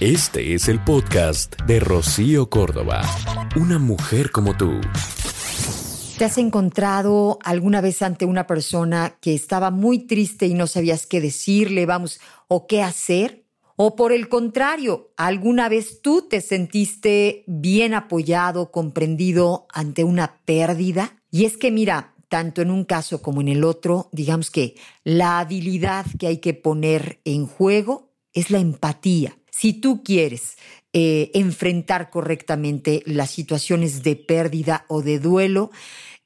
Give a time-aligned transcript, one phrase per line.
[0.00, 3.00] Este es el podcast de Rocío Córdoba.
[3.58, 4.78] Una mujer como tú.
[6.18, 11.06] ¿Te has encontrado alguna vez ante una persona que estaba muy triste y no sabías
[11.06, 13.46] qué decirle, vamos, o qué hacer?
[13.76, 21.22] O por el contrario, ¿alguna vez tú te sentiste bien apoyado, comprendido ante una pérdida?
[21.30, 24.74] Y es que mira, tanto en un caso como en el otro, digamos que
[25.04, 28.05] la habilidad que hay que poner en juego
[28.36, 29.36] es la empatía.
[29.50, 30.58] Si tú quieres
[30.92, 35.70] eh, enfrentar correctamente las situaciones de pérdida o de duelo,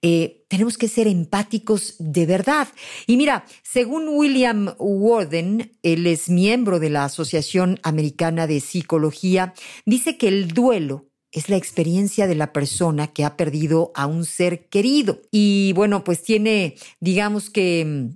[0.02, 2.68] eh, tenemos que ser empáticos de verdad.
[3.06, 9.54] Y mira, según William Warden, él es miembro de la Asociación Americana de Psicología,
[9.86, 14.24] dice que el duelo es la experiencia de la persona que ha perdido a un
[14.24, 15.22] ser querido.
[15.30, 18.08] Y bueno, pues tiene, digamos que,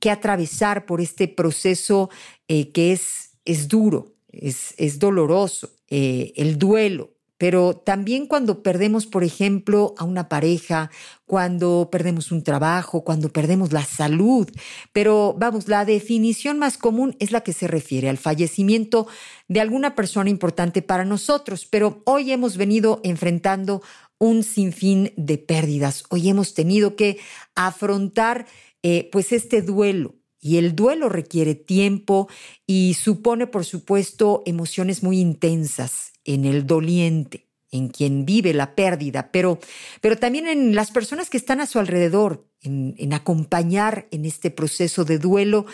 [0.00, 2.10] que atravesar por este proceso
[2.48, 7.16] eh, que es, es duro, es, es doloroso, eh, el duelo.
[7.38, 10.90] Pero también cuando perdemos, por ejemplo, a una pareja,
[11.26, 14.48] cuando perdemos un trabajo, cuando perdemos la salud.
[14.94, 19.06] Pero vamos, la definición más común es la que se refiere al fallecimiento
[19.48, 21.66] de alguna persona importante para nosotros.
[21.66, 23.82] Pero hoy hemos venido enfrentando
[24.18, 26.04] un sinfín de pérdidas.
[26.08, 27.18] Hoy hemos tenido que
[27.54, 28.46] afrontar
[28.82, 30.14] eh, pues este duelo
[30.46, 32.28] y el duelo requiere tiempo
[32.68, 39.30] y supone, por supuesto, emociones muy intensas en el doliente, en quien vive la pérdida,
[39.32, 39.58] pero,
[40.00, 45.04] pero también en las personas que están a su alrededor, en, acompañar en este proceso
[45.04, 45.66] de duelo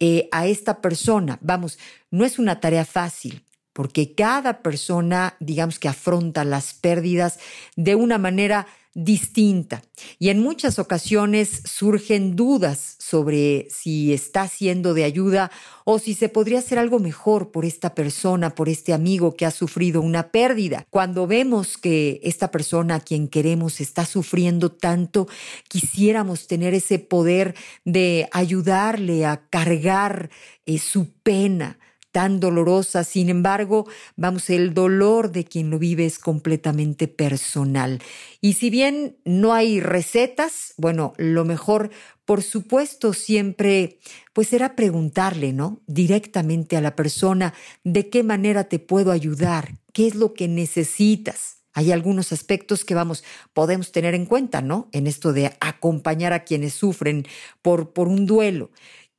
[0.00, 1.38] eh, a esta persona.
[1.40, 1.78] Vamos,
[2.10, 7.38] no es una tarea fácil, porque cada persona, digamos que afronta las pérdidas
[7.76, 8.66] de una manera
[8.96, 9.82] distinta.
[10.18, 15.50] Y en muchas ocasiones surgen dudas sobre si está siendo de ayuda
[15.84, 19.50] o si se podría hacer algo mejor por esta persona, por este amigo que ha
[19.50, 20.86] sufrido una pérdida.
[20.88, 25.28] Cuando vemos que esta persona a quien queremos está sufriendo tanto,
[25.68, 27.54] quisiéramos tener ese poder
[27.84, 30.30] de ayudarle a cargar
[30.64, 31.78] eh, su pena,
[32.16, 33.04] tan dolorosa.
[33.04, 38.00] Sin embargo, vamos, el dolor de quien lo vive es completamente personal.
[38.40, 41.90] Y si bien no hay recetas, bueno, lo mejor,
[42.24, 43.98] por supuesto, siempre,
[44.32, 45.82] pues será preguntarle, ¿no?
[45.86, 47.52] Directamente a la persona,
[47.84, 49.74] ¿de qué manera te puedo ayudar?
[49.92, 51.58] ¿Qué es lo que necesitas?
[51.74, 54.88] Hay algunos aspectos que vamos, podemos tener en cuenta, ¿no?
[54.92, 57.26] En esto de acompañar a quienes sufren
[57.60, 58.70] por, por un duelo.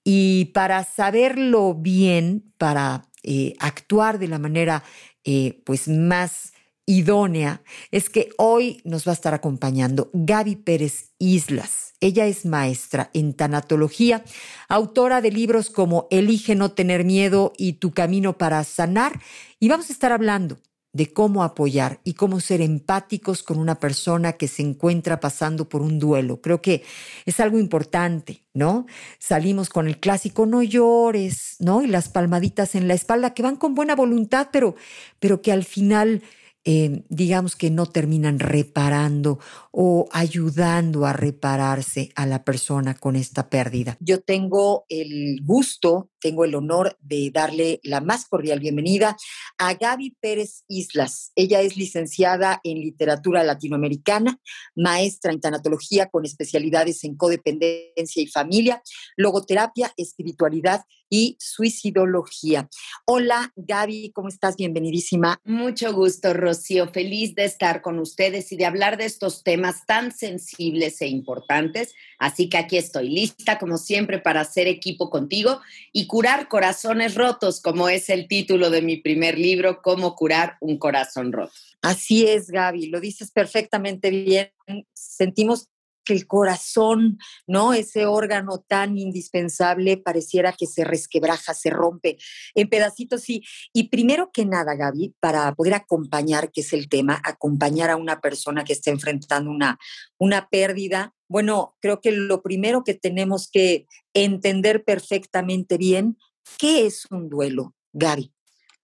[0.09, 4.85] Y para saberlo bien, para eh, actuar de la manera
[5.25, 6.53] eh, pues más
[6.85, 11.91] idónea, es que hoy nos va a estar acompañando Gaby Pérez Islas.
[11.99, 14.23] Ella es maestra en tanatología,
[14.69, 19.19] autora de libros como Elige no tener miedo y Tu camino para sanar.
[19.59, 20.57] Y vamos a estar hablando
[20.97, 25.83] de cómo apoyar y cómo ser empáticos con una persona que se encuentra pasando por
[25.83, 26.41] un duelo.
[26.41, 26.83] Creo que
[27.27, 28.87] es algo importante, ¿no?
[29.19, 31.83] Salimos con el clásico no llores, ¿no?
[31.83, 34.75] Y las palmaditas en la espalda que van con buena voluntad, pero,
[35.19, 36.23] pero que al final
[36.69, 39.39] eh, digamos que no terminan reparando
[39.71, 43.95] o ayudando a repararse a la persona con esta pérdida.
[44.01, 49.15] Yo tengo el gusto, tengo el honor de darle la más cordial bienvenida
[49.57, 51.31] a Gaby Pérez Islas.
[51.35, 54.39] Ella es licenciada en literatura latinoamericana,
[54.75, 58.81] maestra en tanatología con especialidades en codependencia y familia,
[59.15, 62.69] logoterapia, espiritualidad y suicidología.
[63.05, 64.57] Hola Gaby, ¿cómo estás?
[64.57, 65.39] Bienvenidísima.
[65.45, 66.89] Mucho gusto, Rocío.
[66.89, 71.93] Feliz de estar con ustedes y de hablar de estos temas tan sensibles e importantes.
[72.19, 75.61] Así que aquí estoy lista, como siempre, para hacer equipo contigo
[75.93, 80.77] y curar corazones rotos, como es el título de mi primer libro, Cómo curar un
[80.77, 81.53] corazón roto.
[81.81, 84.51] Así es, Gaby, lo dices perfectamente bien.
[84.93, 85.69] Sentimos
[86.07, 87.73] que el corazón, ¿no?
[87.73, 92.17] Ese órgano tan indispensable pareciera que se resquebraja, se rompe
[92.55, 93.29] en pedacitos.
[93.29, 97.97] Y, y primero que nada, Gaby, para poder acompañar, que es el tema, acompañar a
[97.97, 99.77] una persona que está enfrentando una,
[100.17, 106.17] una pérdida, bueno, creo que lo primero que tenemos que entender perfectamente bien,
[106.57, 108.31] ¿qué es un duelo, Gaby?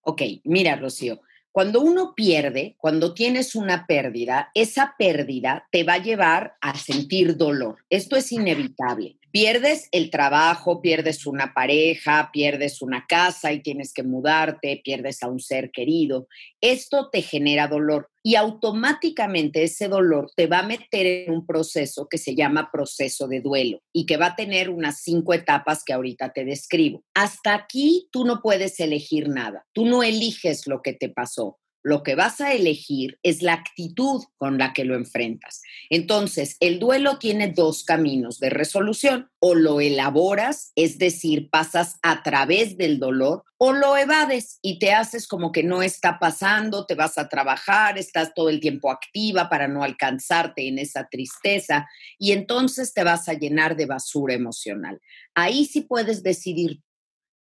[0.02, 1.22] Ok, mira, Rocío.
[1.54, 7.38] Cuando uno pierde, cuando tienes una pérdida, esa pérdida te va a llevar a sentir
[7.38, 7.78] dolor.
[7.92, 9.20] Esto es inevitable.
[9.34, 15.28] Pierdes el trabajo, pierdes una pareja, pierdes una casa y tienes que mudarte, pierdes a
[15.28, 16.28] un ser querido.
[16.62, 22.08] Esto te genera dolor y automáticamente ese dolor te va a meter en un proceso
[22.08, 25.94] que se llama proceso de duelo y que va a tener unas cinco etapas que
[25.94, 27.04] ahorita te describo.
[27.16, 32.02] Hasta aquí tú no puedes elegir nada, tú no eliges lo que te pasó lo
[32.02, 35.62] que vas a elegir es la actitud con la que lo enfrentas.
[35.90, 39.30] Entonces, el duelo tiene dos caminos de resolución.
[39.40, 44.94] O lo elaboras, es decir, pasas a través del dolor, o lo evades y te
[44.94, 49.50] haces como que no está pasando, te vas a trabajar, estás todo el tiempo activa
[49.50, 51.88] para no alcanzarte en esa tristeza
[52.18, 55.02] y entonces te vas a llenar de basura emocional.
[55.34, 56.82] Ahí sí puedes decidir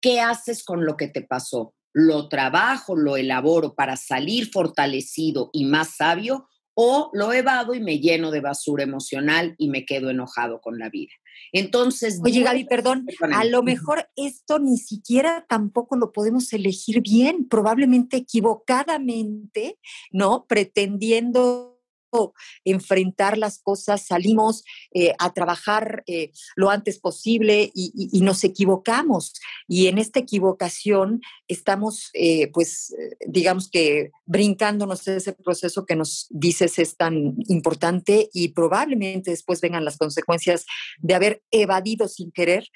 [0.02, 5.66] qué haces con lo que te pasó lo trabajo, lo elaboro para salir fortalecido y
[5.66, 6.48] más sabio,
[6.82, 10.90] o lo evado y me lleno de basura emocional y me quedo enojado con la
[10.90, 11.12] vida.
[11.52, 17.50] Entonces, oye Gaby, perdón, a lo mejor esto ni siquiera tampoco lo podemos elegir bien,
[17.50, 19.78] probablemente equivocadamente,
[20.12, 20.46] ¿no?
[20.48, 21.79] Pretendiendo
[22.64, 24.64] enfrentar las cosas, salimos
[24.94, 29.34] eh, a trabajar eh, lo antes posible y, nos equivocamos.
[29.68, 32.94] Y en esta equivocación estamos, eh, pues,
[33.26, 39.86] digamos que brincándonos ese proceso que nos dices es tan importante y probablemente después vengan
[39.86, 40.66] las consecuencias
[41.00, 42.68] de haber evadido sin querer,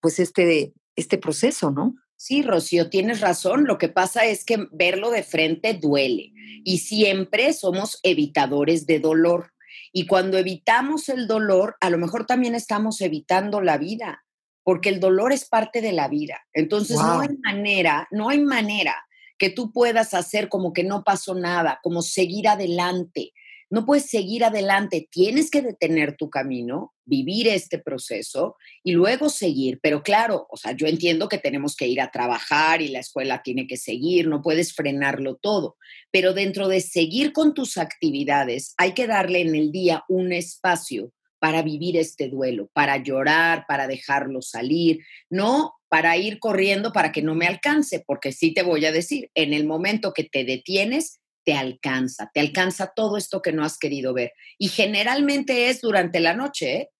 [0.00, 1.94] pues, este, este proceso, ¿no?
[2.24, 3.64] Sí, Rocío, tienes razón.
[3.64, 6.32] Lo que pasa es que verlo de frente duele
[6.62, 9.52] y siempre somos evitadores de dolor.
[9.92, 14.24] Y cuando evitamos el dolor, a lo mejor también estamos evitando la vida,
[14.62, 16.38] porque el dolor es parte de la vida.
[16.52, 19.04] Entonces no hay manera, no hay manera
[19.36, 23.32] que tú puedas hacer como que no pasó nada, como seguir adelante
[23.72, 29.80] no puedes seguir adelante, tienes que detener tu camino, vivir este proceso y luego seguir.
[29.82, 33.40] Pero claro, o sea, yo entiendo que tenemos que ir a trabajar y la escuela
[33.42, 35.78] tiene que seguir, no puedes frenarlo todo,
[36.10, 41.10] pero dentro de seguir con tus actividades hay que darle en el día un espacio
[41.38, 44.98] para vivir este duelo, para llorar, para dejarlo salir,
[45.30, 49.30] no para ir corriendo para que no me alcance, porque sí te voy a decir,
[49.34, 53.78] en el momento que te detienes, te alcanza, te alcanza todo esto que no has
[53.78, 54.32] querido ver.
[54.58, 56.90] Y generalmente es durante la noche, ¿eh?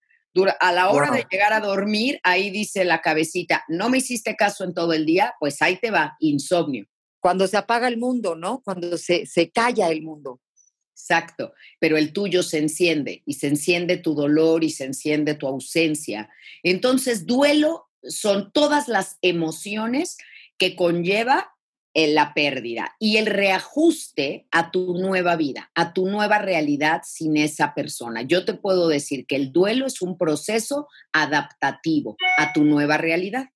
[0.61, 4.65] a la hora de llegar a dormir, ahí dice la cabecita, no me hiciste caso
[4.65, 6.87] en todo el día, pues ahí te va, insomnio.
[7.21, 8.63] Cuando se apaga el mundo, ¿no?
[8.65, 10.41] Cuando se, se calla el mundo.
[10.95, 15.47] Exacto, pero el tuyo se enciende y se enciende tu dolor y se enciende tu
[15.47, 16.31] ausencia.
[16.63, 20.17] Entonces, duelo son todas las emociones
[20.59, 21.52] que conlleva
[21.95, 27.75] la pérdida y el reajuste a tu nueva vida, a tu nueva realidad sin esa
[27.75, 28.23] persona.
[28.23, 33.47] Yo te puedo decir que el duelo es un proceso adaptativo a tu nueva realidad.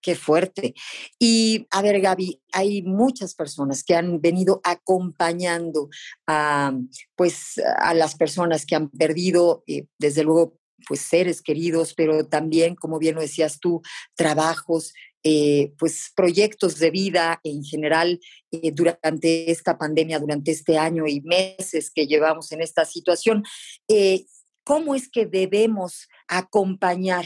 [0.00, 0.74] Qué fuerte.
[1.18, 5.88] Y a ver, Gaby, hay muchas personas que han venido acompañando
[6.26, 6.72] a,
[7.14, 10.58] pues, a las personas que han perdido, eh, desde luego,
[10.88, 13.80] pues seres queridos, pero también, como bien lo decías tú,
[14.16, 14.92] trabajos,
[15.24, 18.18] eh, pues proyectos de vida en general
[18.50, 23.44] eh, durante esta pandemia, durante este año y meses que llevamos en esta situación.
[23.86, 24.24] Eh,
[24.64, 27.24] ¿Cómo es que debemos acompañar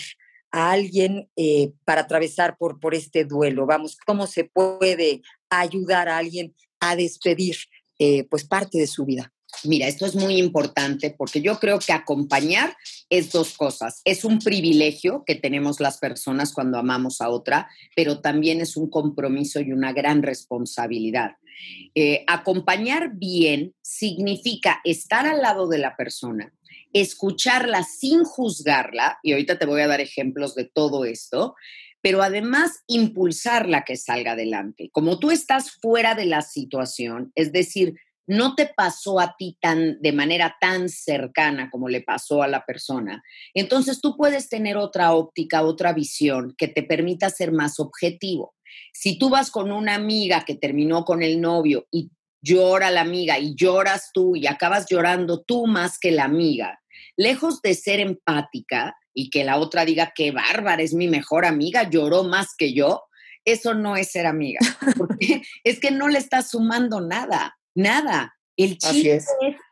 [0.51, 1.31] a alguien
[1.85, 3.67] para atravesar por, por este duelo?
[3.67, 5.21] Vamos, ¿cómo se puede
[5.51, 7.57] ayudar a alguien a despedir
[8.31, 9.35] pues parte de su vida?
[9.65, 12.77] Mira, esto es muy importante porque yo creo que acompañar
[13.11, 14.01] es dos cosas.
[14.05, 18.91] Es un privilegio que tenemos las personas cuando amamos a otra, pero también es un
[18.91, 21.37] compromiso y una gran responsabilidad.
[21.95, 26.53] Eh, acompañar bien significa estar al lado de la persona,
[26.93, 31.55] escucharla sin juzgarla, y ahorita te voy a dar ejemplos de todo esto,
[32.03, 34.91] pero además impulsarla que salga adelante.
[34.93, 40.01] Como tú estás fuera de la situación, es decir, no te pasó a ti tan
[40.01, 43.23] de manera tan cercana como le pasó a la persona.
[43.55, 48.55] Entonces tú puedes tener otra óptica, otra visión que te permita ser más objetivo.
[48.93, 52.11] Si tú vas con una amiga que terminó con el novio y
[52.43, 56.81] llora la amiga y lloras tú y acabas llorando tú más que la amiga,
[57.17, 61.89] lejos de ser empática y que la otra diga que bárbara es mi mejor amiga,
[61.89, 63.05] lloró más que yo,
[63.45, 64.61] eso no es ser amiga,
[65.65, 67.57] es que no le estás sumando nada.
[67.77, 68.33] Nada.
[68.57, 69.27] El chiste es.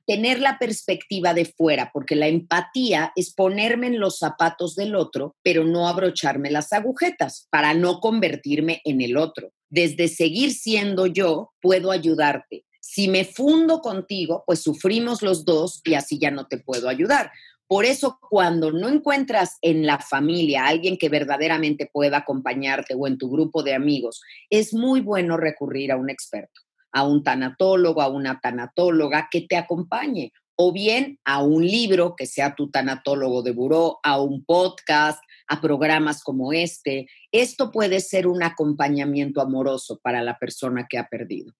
[0.07, 5.37] tener la perspectiva de fuera, porque la empatía es ponerme en los zapatos del otro,
[5.43, 9.53] pero no abrocharme las agujetas para no convertirme en el otro.
[9.71, 12.67] Desde seguir siendo yo, puedo ayudarte.
[12.79, 17.33] Si me fundo contigo, pues sufrimos los dos y así ya no te puedo ayudar.
[17.67, 23.07] Por eso cuando no encuentras en la familia a alguien que verdaderamente pueda acompañarte o
[23.07, 24.21] en tu grupo de amigos,
[24.51, 26.61] es muy bueno recurrir a un experto,
[26.95, 32.27] a un tanatólogo, a una tanatóloga que te acompañe o bien a un libro que
[32.27, 37.09] sea tu tanatólogo de buró, a un podcast, a programas como este.
[37.33, 41.53] Esto puede ser un acompañamiento amoroso para la persona que ha perdido.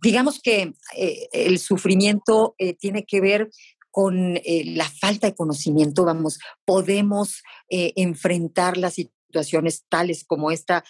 [0.00, 3.50] Digamos que eh, el sufrimiento eh, tiene que ver
[3.90, 10.84] con eh, la falta de conocimiento, vamos, podemos enfrentar las situaciones tales como esta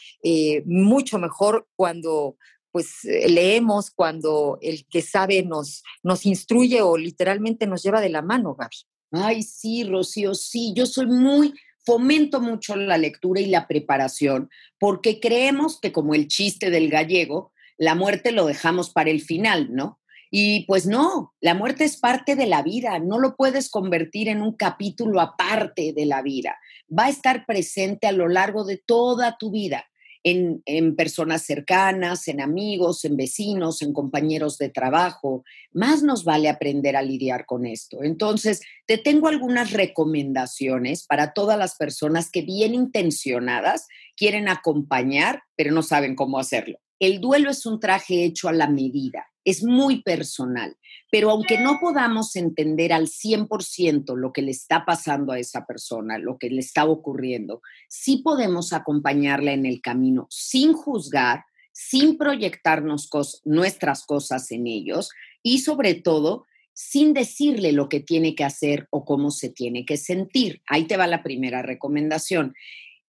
[0.64, 2.36] mucho mejor cuando
[2.74, 8.20] pues leemos, cuando el que sabe nos, nos instruye o literalmente nos lleva de la
[8.20, 8.76] mano, Gaby.
[9.12, 11.54] Ay, sí, Rocío, sí, yo soy muy
[11.86, 14.50] fomento mucho la lectura y la preparación
[14.80, 19.68] porque creemos que como el chiste del gallego, la muerte lo dejamos para el final,
[19.72, 20.00] ¿no?
[20.32, 24.42] Y pues no, la muerte es parte de la vida, no lo puedes convertir en
[24.42, 26.58] un capítulo aparte de la vida,
[26.90, 29.86] va a estar presente a lo largo de toda tu vida
[30.24, 35.44] en, personas cercanas, en amigos, en vecinos, en compañeros de trabajo.
[35.72, 38.02] Más nos vale aprender a lidiar con esto.
[38.02, 45.72] Entonces, te tengo algunas recomendaciones para todas las personas que bien intencionadas quieren acompañar, pero
[45.72, 46.78] no saben cómo hacerlo.
[46.98, 50.76] El duelo es un traje hecho a la medida, es muy personal,
[51.10, 56.18] pero aunque no podamos entender al 100% lo que le está pasando a esa persona,
[56.18, 63.08] lo que le está ocurriendo, sí podemos acompañarla en el camino sin juzgar, sin proyectarnos
[63.44, 65.10] nuestras cosas en ellos
[65.42, 69.96] y sobre todo sin decirle lo que tiene que hacer o cómo se tiene que
[69.96, 70.62] sentir.
[70.66, 72.54] Ahí te va la primera recomendación.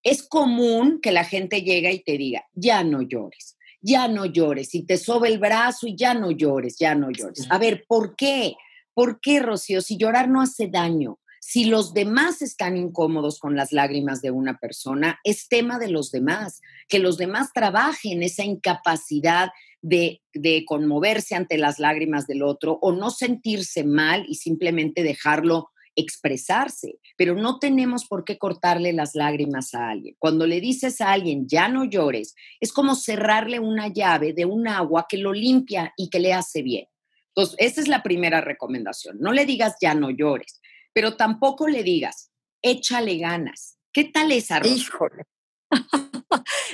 [0.03, 4.73] Es común que la gente llegue y te diga, ya no llores ya no llores,
[4.73, 7.45] y te sobe el brazo y ya no llores, ya no llores.
[7.51, 8.55] A ver, ¿por qué?
[8.95, 9.81] ¿Por qué, Rocío?
[9.81, 14.57] Si llorar no hace daño, si los demás están incómodos con las lágrimas de una
[14.57, 19.49] persona, es tema de los demás, que los demás trabajen esa incapacidad
[19.83, 25.69] de, de, conmoverse ante las lágrimas del otro o no sentirse mal y simplemente dejarlo
[25.95, 30.15] expresarse, pero no tenemos por qué cortarle las lágrimas a alguien.
[30.19, 34.67] Cuando le dices a alguien, ya no llores, es como cerrarle una llave de un
[34.67, 36.87] agua que lo limpia y que le hace bien.
[37.35, 39.17] Entonces, esa es la primera recomendación.
[39.19, 40.61] No le digas, ya no llores,
[40.93, 43.77] pero tampoco le digas, échale ganas.
[43.91, 44.65] ¿Qué tal esa?
[44.65, 45.23] Híjole.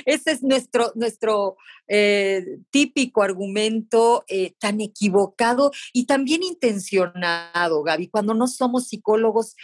[0.04, 1.56] Ese es nuestro, nuestro
[1.88, 8.08] eh, típico argumento eh, tan equivocado y también intencionado, Gaby.
[8.08, 9.56] Cuando no somos psicólogos,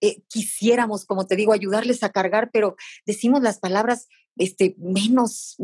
[0.00, 5.56] eh, quisiéramos, como te digo, ayudarles a cargar, pero decimos las palabras este, menos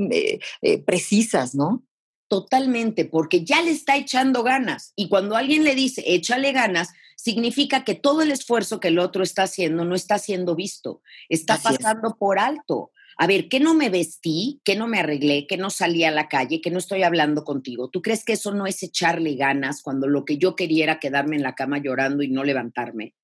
[0.86, 1.84] precisas, ¿no?
[2.28, 4.94] Totalmente, porque ya le está echando ganas.
[4.96, 6.88] Y cuando alguien le dice, échale ganas,
[7.22, 11.58] significa que todo el esfuerzo que el otro está haciendo no está siendo visto, está
[11.58, 14.60] pasando por alto a ver, ¿qué no me vestí?
[14.64, 15.46] ¿Qué no me arreglé?
[15.46, 16.60] ¿Qué no salí a la calle?
[16.60, 17.88] ¿Qué no estoy hablando contigo?
[17.90, 21.36] ¿Tú crees que eso no es echarle ganas cuando lo que yo quería era quedarme
[21.36, 23.14] en la cama llorando y no levantarme?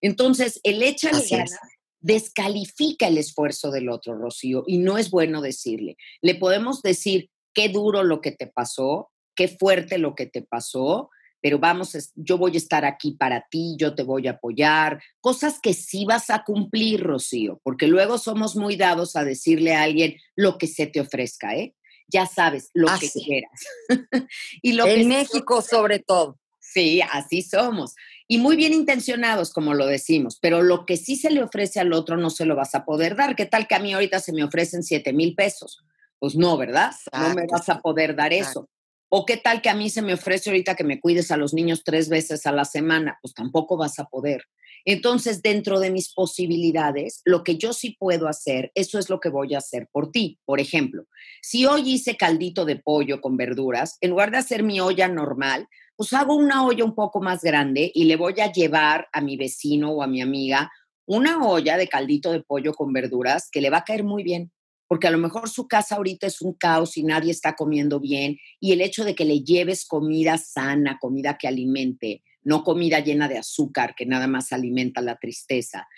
[0.00, 1.58] Entonces, el échale ganas
[2.04, 5.96] descalifica el esfuerzo del otro, Rocío, y no es bueno decirle.
[6.20, 11.08] Le podemos decir qué duro lo que te pasó, qué fuerte lo que te pasó,
[11.44, 15.60] pero vamos, yo voy a estar aquí para ti, yo te voy a apoyar, cosas
[15.60, 20.16] que sí vas a cumplir, Rocío, porque luego somos muy dados a decirle a alguien
[20.36, 21.74] lo que se te ofrezca, ¿eh?
[22.08, 23.60] Ya sabes, lo que quieras.
[24.62, 26.38] y lo en México sobre todo.
[26.60, 27.94] Sí, así somos.
[28.26, 31.92] Y muy bien intencionados, como lo decimos, pero lo que sí se le ofrece al
[31.92, 33.36] otro no se lo vas a poder dar.
[33.36, 35.84] ¿Qué tal que a mí ahorita se me ofrecen 7 mil pesos?
[36.18, 36.92] Pues no, ¿verdad?
[37.12, 38.66] no me vas a poder dar eso.
[39.16, 41.54] O qué tal que a mí se me ofrece ahorita que me cuides a los
[41.54, 44.42] niños tres veces a la semana, pues tampoco vas a poder.
[44.84, 49.28] Entonces, dentro de mis posibilidades, lo que yo sí puedo hacer, eso es lo que
[49.28, 50.40] voy a hacer por ti.
[50.44, 51.04] Por ejemplo,
[51.42, 55.68] si hoy hice caldito de pollo con verduras, en lugar de hacer mi olla normal,
[55.94, 59.36] pues hago una olla un poco más grande y le voy a llevar a mi
[59.36, 60.72] vecino o a mi amiga
[61.06, 64.50] una olla de caldito de pollo con verduras que le va a caer muy bien
[64.94, 68.38] porque a lo mejor su casa ahorita es un caos y nadie está comiendo bien,
[68.60, 73.26] y el hecho de que le lleves comida sana, comida que alimente, no comida llena
[73.26, 75.88] de azúcar que nada más alimenta la tristeza,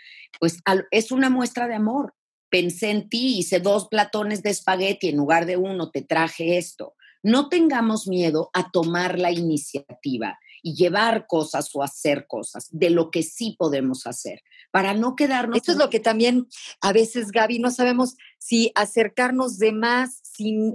[0.41, 0.61] pues
[0.91, 2.15] es una muestra de amor.
[2.49, 6.95] Pensé en ti, hice dos platones de espagueti en lugar de uno, te traje esto.
[7.23, 13.13] No tengamos miedo a tomar la iniciativa y llevar cosas o hacer cosas de lo
[13.13, 14.43] que sí podemos hacer,
[14.73, 15.59] para no quedarnos...
[15.59, 16.49] Esto es lo que también
[16.81, 20.23] a veces, Gaby, no sabemos si acercarnos de más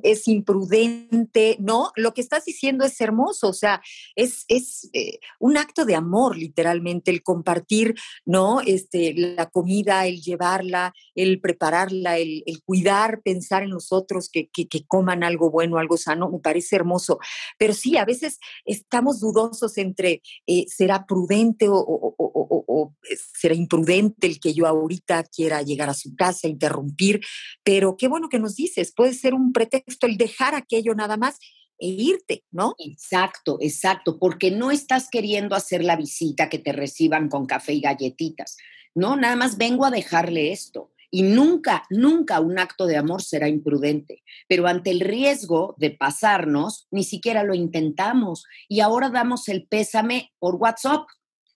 [0.04, 3.82] es imprudente, no, lo que estás diciendo es hermoso, o sea,
[4.16, 8.62] es, es eh, un acto de amor, literalmente, el compartir, ¿no?
[8.62, 14.68] Este, la comida, el llevarla, el prepararla, el, cuidar, pensar en los otros, que, que,
[14.88, 17.20] coman algo bueno, algo sano, me parece hermoso.
[17.58, 22.96] Pero sí, a veces estamos dudosos entre eh, será prudente o, o
[23.34, 27.22] será imprudente el que yo ahorita quiera llegar a su casa, interrumpir,
[27.64, 31.38] pero qué bueno que nos dices, puede ser un pretexto el dejar aquello nada más
[31.80, 32.76] e irte, ¿no?
[32.78, 37.82] Exacto, exacto, porque no estás queriendo hacer la visita que te reciban con café y
[37.82, 38.58] galletitas.
[38.94, 40.92] No, nada más vengo a dejarle esto.
[41.14, 44.24] Y nunca, nunca un acto de amor será imprudente.
[44.48, 48.46] Pero ante el riesgo de pasarnos, ni siquiera lo intentamos.
[48.70, 51.02] Y ahora damos el pésame por WhatsApp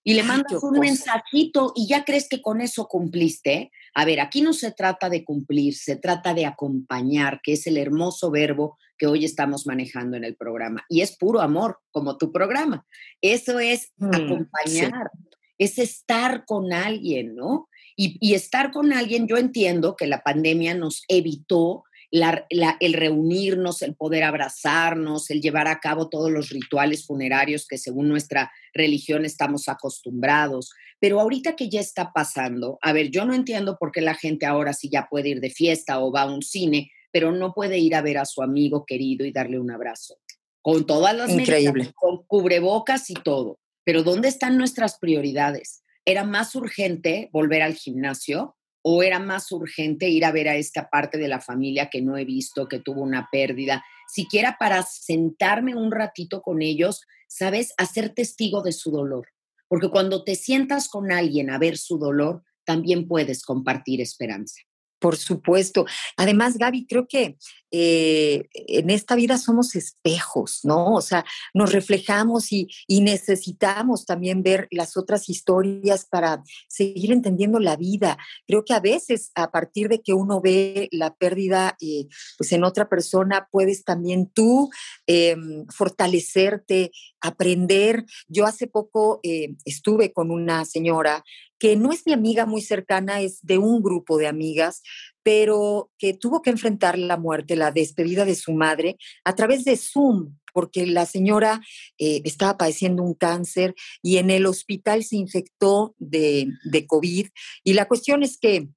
[0.04, 3.72] y le mandas un mensajito y ya crees que con eso cumpliste.
[3.96, 7.78] A ver, aquí no se trata de cumplir, se trata de acompañar, que es el
[7.78, 10.86] hermoso verbo que hoy estamos manejando en el programa.
[10.90, 12.86] Y es puro amor, como tu programa.
[13.22, 15.10] Eso es mm, acompañar,
[15.58, 17.70] es estar con alguien, ¿no?
[17.96, 23.96] Y, y estar con alguien, yo entiendo que la pandemia nos evitó el reunirnos, el
[23.96, 29.68] poder abrazarnos, el llevar a cabo todos los rituales funerarios que según nuestra religión estamos
[29.68, 30.72] acostumbrados.
[31.06, 34.48] Pero ahorita que ya está pasando, a ver, yo no entiendo por qué la gente
[34.48, 37.78] ahora sí ya puede ir de fiesta o va a un cine, pero no puede
[37.78, 40.16] ir a ver a su amigo querido y darle un abrazo.
[40.64, 41.92] Con todas las Increíble.
[41.94, 43.60] con cubrebocas y todo.
[43.84, 45.84] Pero ¿dónde están nuestras prioridades?
[46.06, 48.58] ¿Era más urgente volver al gimnasio?
[48.88, 52.18] o era más urgente ir a ver a esta parte de la familia que no
[52.18, 57.74] he visto, que tuvo una pérdida, siquiera para sentarme un ratito con ellos, ¿sabes?
[57.78, 59.28] Hacer testigo de su dolor.
[59.68, 64.62] Porque cuando te sientas con alguien a ver su dolor, también puedes compartir esperanza.
[65.00, 65.86] Por supuesto.
[66.18, 67.38] Además, Gaby, creo que
[67.72, 70.94] eh, en esta vida somos espejos, ¿no?
[70.94, 77.76] O sea, nos reflejamos y, necesitamos también ver las otras historias para seguir entendiendo la
[77.76, 78.18] vida.
[78.48, 82.64] Creo que a veces, a partir de que uno ve la pérdida eh, pues en
[82.64, 84.70] otra persona, puedes también tú
[85.06, 88.06] em, fortalecerte, aprender.
[88.28, 91.24] Yo hace poco eh, estuve con una señora
[91.60, 94.82] que no es mi amiga muy cercana, es de un grupo de amigas,
[95.24, 99.78] pero que tuvo que enfrentar la muerte, la despedida de su madre a través de
[99.78, 101.62] Zoom, porque la señora
[101.98, 107.28] eh, estaba padeciendo un cáncer y en el hospital se infectó de, de COVID.
[107.64, 108.70] Y la cuestión es que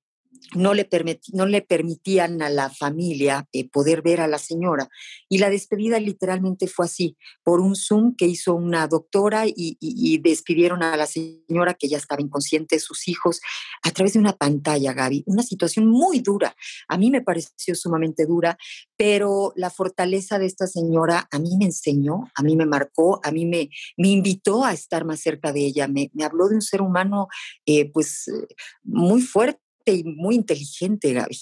[0.54, 0.88] no le,
[1.32, 4.88] no le permitían a la familia eh, poder ver a la señora.
[5.28, 9.76] Y la despedida literalmente fue así, por un Zoom que hizo una doctora y,
[10.18, 13.40] despidieron a la señora que ya estaba inconsciente, sus hijos,
[13.82, 15.24] a través de una pantalla, Gaby.
[15.26, 16.54] Una situación muy dura.
[16.88, 18.58] A mí me pareció sumamente dura,
[18.96, 23.30] pero la fortaleza de esta señora a mí me enseñó, a mí me marcó, a
[23.30, 25.88] mí me, me invitó a estar más cerca de ella.
[25.88, 27.28] Me, habló de un ser humano
[27.64, 28.30] eh, pues
[28.82, 31.38] muy fuerte y muy inteligente, Gaby.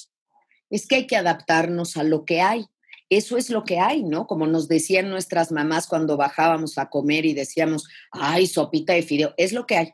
[0.70, 2.66] Es que hay que adaptarnos a lo que hay.
[3.08, 4.26] Eso es lo que hay, ¿no?
[4.26, 9.32] Como nos decían nuestras mamás cuando bajábamos a comer y decíamos, ay, sopita de fideo,
[9.36, 9.92] es lo que hay.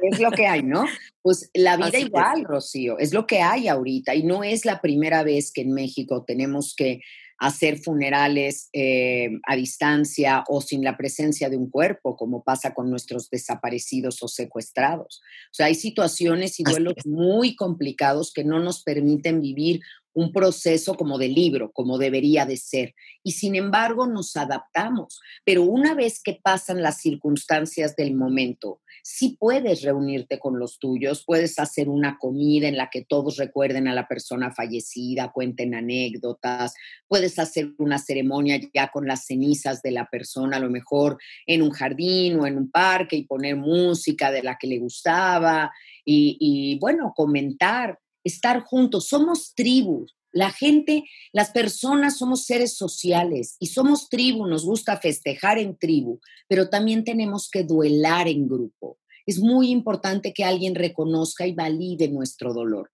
[0.00, 0.84] Es lo que hay, ¿no?
[1.22, 5.22] Pues la vida igual, Rocío, es lo que hay ahorita y no es la primera
[5.22, 7.00] vez que en México tenemos que
[7.42, 12.88] hacer funerales eh, a distancia o sin la presencia de un cuerpo, como pasa con
[12.88, 15.20] nuestros desaparecidos o secuestrados.
[15.50, 19.80] O sea, hay situaciones y duelos muy complicados que no nos permiten vivir
[20.14, 22.94] un proceso como de libro, como debería de ser.
[23.22, 25.20] Y sin embargo nos adaptamos.
[25.44, 31.24] Pero una vez que pasan las circunstancias del momento, sí puedes reunirte con los tuyos,
[31.26, 36.74] puedes hacer una comida en la que todos recuerden a la persona fallecida, cuenten anécdotas,
[37.08, 41.62] puedes hacer una ceremonia ya con las cenizas de la persona, a lo mejor en
[41.62, 45.72] un jardín o en un parque y poner música de la que le gustaba
[46.04, 50.16] y, y bueno, comentar estar juntos, somos tribus.
[50.32, 56.20] La gente, las personas somos seres sociales y somos tribu, nos gusta festejar en tribu,
[56.48, 58.98] pero también tenemos que duelar en grupo.
[59.26, 62.90] Es muy importante que alguien reconozca y valide nuestro dolor.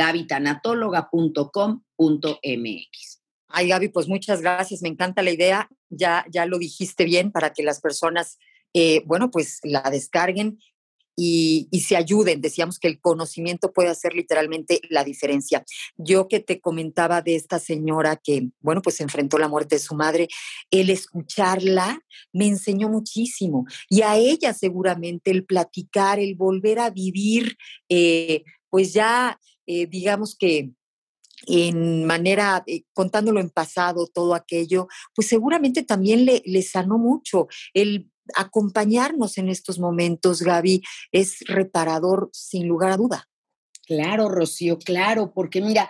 [1.98, 3.22] gabitanatóloga.com.mx.
[3.50, 4.82] Ay, Gaby, pues muchas gracias.
[4.82, 5.70] Me encanta la idea.
[5.90, 8.38] Ya, ya lo dijiste bien para que las personas,
[8.74, 10.60] eh, bueno, pues la descarguen
[11.16, 12.42] y, se ayuden.
[12.42, 15.66] Decíamos que el conocimiento puede hacer literalmente la diferencia.
[15.96, 19.96] Yo que te comentaba de esta señora que, bueno, pues enfrentó la muerte de su
[19.96, 20.28] madre,
[20.70, 22.00] el escucharla
[22.34, 23.66] me enseñó muchísimo.
[23.90, 27.58] Y a ella seguramente el platicar, el volver a vivir,
[27.90, 30.72] eh, pues ya, eh, digamos que
[31.46, 37.48] en manera, eh, contándolo en pasado, todo aquello, pues seguramente también le, le sanó mucho.
[37.74, 43.30] El acompañarnos en estos momentos, Gaby, es reparador sin lugar a duda.
[43.86, 45.90] Claro, Rocío, claro, porque mira,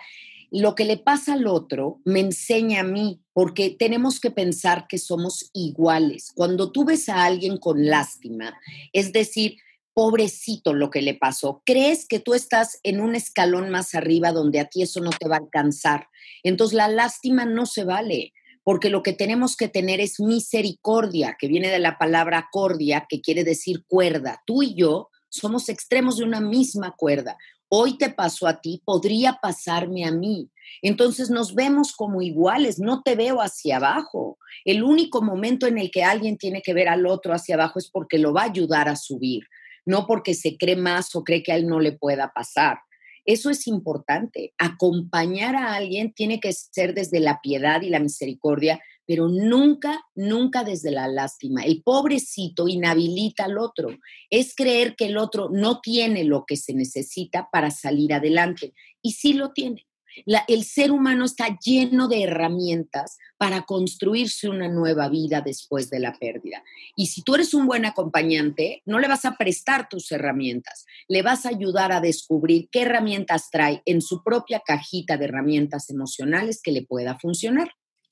[0.50, 4.98] lo que le pasa al otro me enseña a mí, porque tenemos que pensar que
[4.98, 6.32] somos iguales.
[6.34, 8.58] Cuando tú ves a alguien con lástima,
[8.92, 9.56] es decir,
[9.98, 14.60] pobrecito lo que le pasó, crees que tú estás en un escalón más arriba donde
[14.60, 16.06] a ti eso no te va a alcanzar.
[16.44, 18.32] Entonces la lástima no se vale
[18.62, 23.20] porque lo que tenemos que tener es misericordia, que viene de la palabra cordia, que
[23.20, 24.40] quiere decir cuerda.
[24.46, 27.36] Tú y yo somos extremos de una misma cuerda.
[27.68, 30.48] Hoy te pasó a ti, podría pasarme a mí.
[30.80, 34.38] Entonces nos vemos como iguales, no te veo hacia abajo.
[34.64, 37.90] El único momento en el que alguien tiene que ver al otro hacia abajo es
[37.90, 39.42] porque lo va a ayudar a subir,
[39.88, 42.78] no porque se cree más o cree que a él no le pueda pasar.
[43.24, 44.52] Eso es importante.
[44.58, 50.62] Acompañar a alguien tiene que ser desde la piedad y la misericordia, pero nunca, nunca
[50.62, 51.62] desde la lástima.
[51.62, 53.88] El pobrecito inhabilita al otro.
[54.28, 58.74] Es creer que el otro no tiene lo que se necesita para salir adelante.
[59.00, 59.87] Y sí lo tiene
[60.26, 66.12] el ser humano está lleno de herramientas para construirse una nueva vida después de la
[66.12, 66.62] pérdida.
[66.96, 71.22] Y si tú eres un buen acompañante, no le vas a prestar tus herramientas, le
[71.22, 76.60] vas a ayudar a descubrir qué herramientas trae en su propia cajita de herramientas emocionales
[76.62, 77.70] que le pueda funcionar.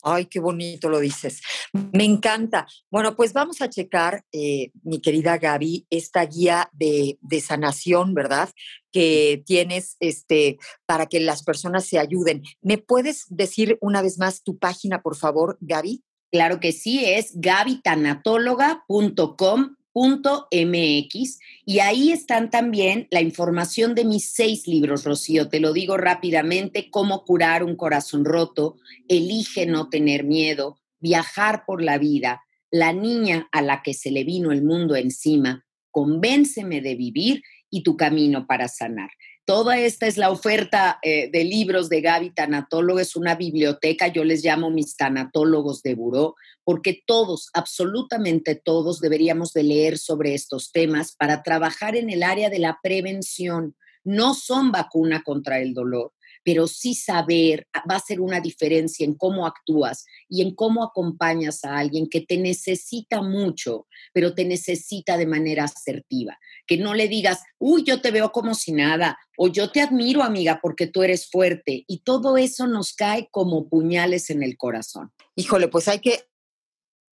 [0.08, 1.42] Ay, qué bonito lo dices.
[1.72, 2.68] Me encanta.
[2.92, 8.50] Bueno, pues vamos a checar, eh, mi querida Gaby, esta guía de, de, sanación, ¿verdad?
[8.92, 12.44] Que tienes este, para que las personas se ayuden.
[12.60, 16.04] ¿Me puedes decir una vez más tu página, por favor, Gaby?
[16.30, 24.66] Claro que sí, es gabitanatóloga.com mx y ahí están también la información de mis seis
[24.66, 25.48] libros, Rocío.
[25.48, 28.76] Te lo digo rápidamente, cómo curar un corazón roto,
[29.08, 34.24] elige no tener miedo, viajar por la vida, la niña a la que se le
[34.24, 39.10] vino el mundo encima, convénceme de vivir y tu camino para sanar.
[39.46, 44.24] Toda esta es la oferta eh, de libros de Gaby Tanatólogo, es una biblioteca, yo
[44.24, 50.72] les llamo mis tanatólogos de buró, porque todos, absolutamente todos, deberíamos de leer sobre estos
[50.72, 53.76] temas para trabajar en el área de la prevención.
[54.02, 56.12] No son vacuna contra el dolor,
[56.46, 60.84] pero sí saber ah, va a ser una diferencia en cómo actúas y en cómo
[60.84, 66.38] acompañas a alguien que te necesita mucho, pero te necesita de manera asertiva.
[66.64, 70.22] Que no le digas, uy, yo te veo como si nada, o yo te admiro,
[70.22, 71.84] amiga, porque tú eres fuerte.
[71.88, 75.10] Y todo eso nos cae como puñales en el corazón.
[75.34, 76.28] Híjole, pues hay que,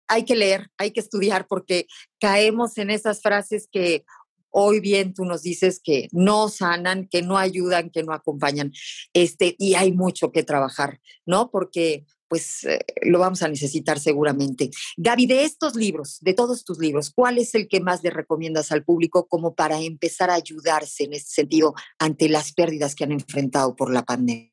[0.08, 1.86] hay que leer, hay que estudiar, porque
[2.18, 4.04] caemos en esas frases que
[4.50, 8.72] Hoy bien tú nos dices que no sanan, que no ayudan, que no acompañan,
[9.12, 11.50] este, y hay mucho que trabajar, ¿no?
[11.50, 14.70] Porque pues eh, lo vamos a necesitar seguramente.
[14.96, 18.70] Gaby, de estos libros, de todos tus libros, ¿cuál es el que más le recomiendas
[18.70, 23.10] al público como para empezar a ayudarse en este sentido ante las pérdidas que han
[23.10, 24.48] enfrentado por la pandemia?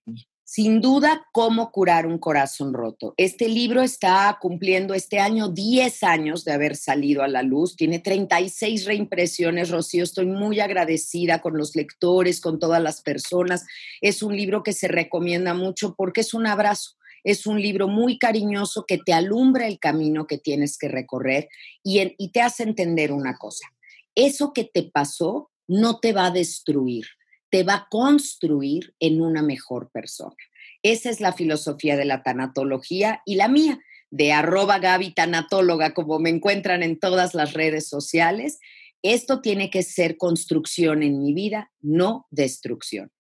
[0.50, 3.14] Sin duda, cómo curar un corazón roto.
[3.18, 7.76] Este libro está cumpliendo este año 10 años de haber salido a la luz.
[7.76, 10.06] Tiene 36 reimpresiones, Rocío.
[10.06, 13.66] Estoy muy agradecida con los lectores, con todas las personas.
[14.00, 16.92] Es un libro que se recomienda mucho porque es un abrazo.
[17.26, 21.50] Es un libro muy cariñoso que te alumbra el camino que tienes que recorrer
[21.84, 23.68] y, y te hace entender una cosa.
[24.16, 27.06] Eso que te pasó no te va a destruir
[27.50, 30.36] te va a construir en una mejor persona.
[30.84, 33.80] Esa es la filosofía de la tanatología y la mía,
[34.10, 38.60] de arroba Gaby Tanatóloga, como me encuentran en todas las redes sociales.
[39.02, 43.12] Esto tiene que ser construcción en mi vida, no destrucción.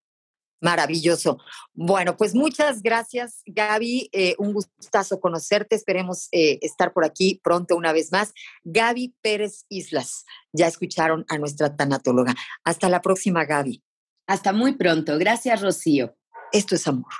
[0.60, 1.38] Maravilloso.
[1.74, 4.10] Bueno, pues muchas gracias, Gaby.
[4.12, 5.76] Eh, un gustazo conocerte.
[5.76, 8.34] Esperemos eh, estar por aquí pronto una vez más.
[8.64, 10.26] Gaby Pérez Islas.
[10.54, 12.34] Ya escucharon a nuestra tanatóloga.
[12.64, 13.84] Hasta la próxima, Gaby.
[14.28, 15.18] Hasta muy pronto.
[15.18, 16.16] Gracias, Rocío.
[16.52, 17.12] Esto es amor.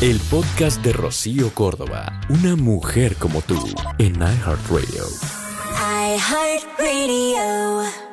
[0.00, 2.20] El podcast de Rocío Córdoba.
[2.28, 3.56] Una mujer como tú
[3.98, 5.04] en iHeartRadio.
[6.16, 8.07] iHeartRadio.